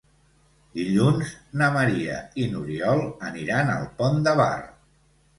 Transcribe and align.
Dilluns 0.77 1.33
na 1.61 1.67
Maria 1.75 2.15
i 2.43 2.47
n'Oriol 2.53 3.03
aniran 3.27 3.69
al 3.75 3.85
Pont 4.01 4.17
de 4.29 4.33
Bar. 4.41 4.57